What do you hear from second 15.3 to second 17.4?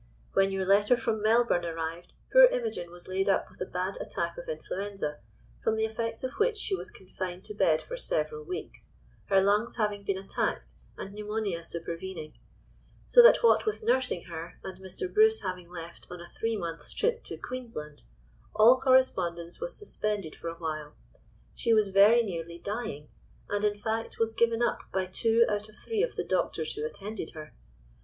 having left on a three months' trip to